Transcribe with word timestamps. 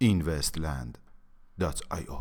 investland.io 0.00 2.18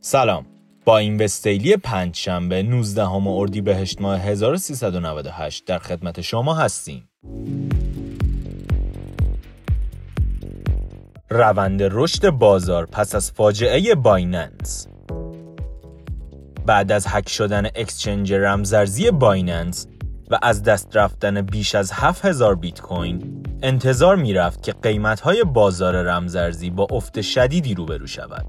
سلام. 0.00 0.46
با 0.84 0.98
این 0.98 1.24
وستیلی 1.24 1.76
پنج 1.76 2.16
شنبه 2.16 2.62
19 2.62 3.06
همه 3.06 3.30
اردی 3.30 3.60
بهشت 3.60 4.00
ماه 4.00 4.20
1398 4.20 5.64
در 5.64 5.78
خدمت 5.78 6.20
شما 6.20 6.54
هستیم. 6.54 7.08
روند 11.30 11.82
رشد 11.82 12.30
بازار 12.30 12.86
پس 12.86 13.14
از 13.14 13.30
فاجعه 13.32 13.94
بایننس. 13.94 14.86
بعد 16.66 16.92
از 16.92 17.06
هک 17.08 17.28
شدن 17.28 17.66
اکسچنج 17.66 18.32
رمزرزی 18.32 19.10
بایننس 19.10 19.86
و 20.30 20.38
از 20.42 20.62
دست 20.62 20.96
رفتن 20.96 21.42
بیش 21.42 21.74
از 21.74 21.92
7000 21.92 22.54
بیت 22.54 22.80
کوین 22.80 23.42
انتظار 23.62 24.16
می 24.16 24.34
رفت 24.34 24.62
که 24.62 24.72
قیمت 24.72 25.20
های 25.20 25.44
بازار 25.44 26.02
رمزارزی 26.02 26.70
با 26.70 26.86
افت 26.90 27.20
شدیدی 27.20 27.74
روبرو 27.74 28.06
شود. 28.06 28.46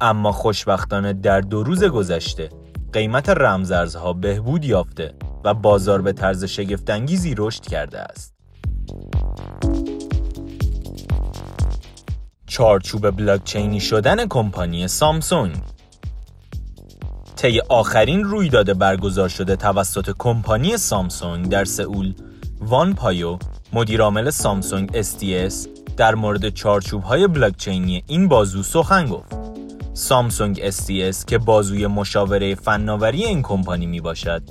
اما 0.00 0.32
خوشبختانه 0.32 1.12
در 1.12 1.40
دو 1.40 1.62
روز 1.62 1.84
گذشته 1.84 2.48
قیمت 2.92 3.28
رمزارزها 3.28 4.12
بهبود 4.12 4.64
یافته 4.64 5.14
و 5.44 5.54
بازار 5.54 6.02
به 6.02 6.12
طرز 6.12 6.44
شگفتانگیزی 6.44 7.34
رشد 7.38 7.62
کرده 7.62 8.00
است. 8.00 8.34
چارچوب 12.52 13.10
بلاکچینی 13.10 13.80
شدن 13.80 14.26
کمپانی 14.26 14.88
سامسونگ. 14.88 15.56
طی 17.36 17.60
آخرین 17.60 18.24
رویداد 18.24 18.78
برگزار 18.78 19.28
شده 19.28 19.56
توسط 19.56 20.14
کمپانی 20.18 20.76
سامسونگ 20.76 21.48
در 21.48 21.64
سئول 21.64 22.14
وان 22.60 22.94
پایو 22.94 23.38
مدیرعامل 23.72 24.30
سامسونگ 24.30 25.02
SDS 25.02 25.54
در 25.96 26.14
مورد 26.14 26.48
چارچوب 26.48 27.02
های 27.02 27.26
بلاکچینی 27.26 28.04
این 28.06 28.28
بازو 28.28 28.62
سخن 28.62 29.06
گفت. 29.06 29.36
سامسونگ 29.94 30.70
SDS 30.70 31.24
که 31.24 31.38
بازوی 31.38 31.86
مشاوره 31.86 32.54
فناوری 32.54 33.24
این 33.24 33.42
کمپانی 33.42 33.86
می 33.86 34.00
باشد 34.00 34.42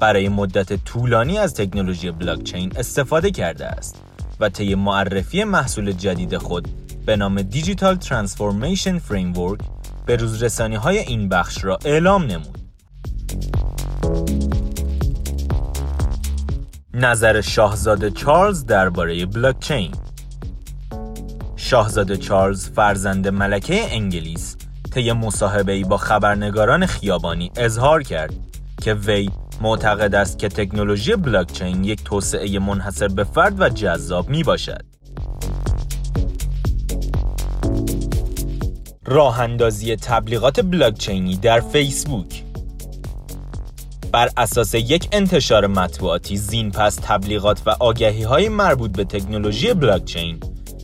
برای 0.00 0.28
مدت 0.28 0.84
طولانی 0.84 1.38
از 1.38 1.54
تکنولوژی 1.54 2.10
بلاکچین 2.10 2.72
استفاده 2.76 3.30
کرده 3.30 3.66
است 3.66 4.02
و 4.40 4.48
طی 4.48 4.74
معرفی 4.74 5.44
محصول 5.44 5.92
جدید 5.92 6.36
خود 6.36 6.85
به 7.06 7.16
نام 7.16 7.42
Digital 7.42 7.94
Transformation 7.94 8.98
Framework 8.98 9.60
به 10.06 10.16
روز 10.16 10.42
رسانی 10.42 10.76
های 10.76 10.98
این 10.98 11.28
بخش 11.28 11.64
را 11.64 11.78
اعلام 11.84 12.22
نمود. 12.22 12.58
نظر 16.94 17.40
شاهزاده 17.40 18.10
چارلز 18.10 18.66
درباره 18.66 19.26
بلاکچین 19.26 19.92
شاهزاده 21.56 22.16
چارلز 22.16 22.70
فرزند 22.70 23.28
ملکه 23.28 23.94
انگلیس 23.94 24.56
طی 24.94 25.12
مصاحبه‌ای 25.12 25.84
با 25.84 25.96
خبرنگاران 25.96 26.86
خیابانی 26.86 27.50
اظهار 27.56 28.02
کرد 28.02 28.34
که 28.82 28.94
وی 28.94 29.30
معتقد 29.60 30.14
است 30.14 30.38
که 30.38 30.48
تکنولوژی 30.48 31.16
بلاکچین 31.16 31.84
یک 31.84 32.04
توسعه 32.04 32.58
منحصر 32.58 33.08
به 33.08 33.24
فرد 33.24 33.60
و 33.60 33.68
جذاب 33.68 34.28
می 34.28 34.42
باشد. 34.42 34.95
راه 39.08 39.40
اندازی 39.40 39.96
تبلیغات 39.96 40.60
بلاکچینی 40.60 41.36
در 41.36 41.60
فیسبوک 41.60 42.42
بر 44.12 44.30
اساس 44.36 44.74
یک 44.74 45.08
انتشار 45.12 45.66
مطبوعاتی 45.66 46.36
زین 46.36 46.70
پس 46.70 46.98
تبلیغات 47.02 47.62
و 47.66 47.70
آگهی 47.70 48.22
های 48.22 48.48
مربوط 48.48 48.92
به 48.96 49.04
تکنولوژی 49.04 49.74
بلاکچین 49.74 50.40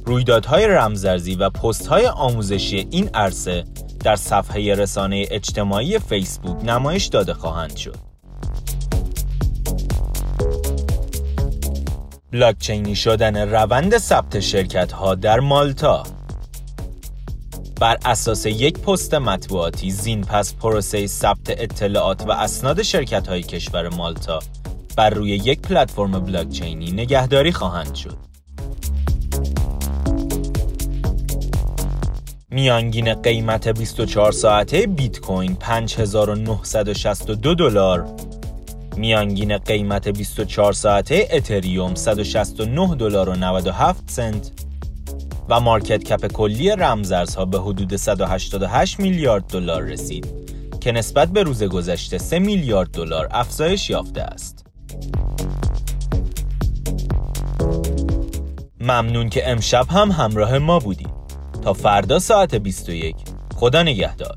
رویدادهای 0.06 0.66
رمزرزی 0.66 1.34
و 1.34 1.50
پست 1.50 1.86
های 1.86 2.06
آموزشی 2.06 2.86
این 2.90 3.10
عرصه 3.14 3.64
در 4.00 4.16
صفحه 4.16 4.74
رسانه 4.74 5.26
اجتماعی 5.30 5.98
فیسبوک 5.98 6.64
نمایش 6.64 7.06
داده 7.06 7.34
خواهند 7.34 7.76
شد. 7.76 7.96
بلاکچینی 12.32 12.96
شدن 12.96 13.48
روند 13.48 13.98
ثبت 13.98 14.40
شرکت 14.40 14.92
ها 14.92 15.14
در 15.14 15.40
مالتا 15.40 16.02
بر 17.82 17.98
اساس 18.04 18.46
یک 18.46 18.78
پست 18.78 19.14
مطبوعاتی 19.14 19.90
زین 19.90 20.20
پس 20.20 20.54
پروسه 20.54 21.06
ثبت 21.06 21.48
اطلاعات 21.48 22.26
و 22.26 22.30
اسناد 22.30 22.82
شرکت 22.82 23.28
های 23.28 23.42
کشور 23.42 23.88
مالتا 23.88 24.38
بر 24.96 25.10
روی 25.10 25.30
یک 25.30 25.60
پلتفرم 25.60 26.20
بلاکچینی 26.20 26.92
نگهداری 26.92 27.52
خواهند 27.52 27.94
شد. 27.94 28.16
میانگین 32.50 33.14
قیمت 33.14 33.68
24 33.68 34.32
ساعته 34.32 34.86
بیت 34.86 35.20
کوین 35.20 35.54
5962 35.54 37.54
دلار 37.54 38.06
میانگین 38.96 39.58
قیمت 39.58 40.08
24 40.08 40.72
ساعته 40.72 41.28
اتریوم 41.32 41.94
169 41.94 42.94
دلار 42.94 43.28
و 43.28 43.36
97 43.36 44.10
سنت 44.10 44.61
و 45.48 45.60
مارکت 45.60 46.04
کپ 46.04 46.26
کلی 46.26 46.70
رمزارزها 46.70 47.44
به 47.44 47.60
حدود 47.60 47.96
188 47.96 49.00
میلیارد 49.00 49.44
دلار 49.46 49.82
رسید 49.82 50.26
که 50.80 50.92
نسبت 50.92 51.28
به 51.28 51.42
روز 51.42 51.62
گذشته 51.62 52.18
3 52.18 52.38
میلیارد 52.38 52.90
دلار 52.90 53.28
افزایش 53.30 53.90
یافته 53.90 54.22
است. 54.22 54.66
ممنون 58.80 59.28
که 59.28 59.50
امشب 59.50 59.86
هم 59.90 60.10
همراه 60.10 60.58
ما 60.58 60.78
بودید. 60.78 61.22
تا 61.62 61.72
فردا 61.72 62.18
ساعت 62.18 62.54
21 62.54 63.16
خدا 63.56 63.82
نگهدار 63.82 64.36